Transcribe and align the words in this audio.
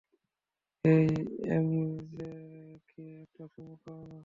হেই, 0.85 1.09
MJK 1.49 3.03
একটা 3.21 3.43
চুমু 3.47 3.75
খাও 3.75 4.01
না। 4.09 4.19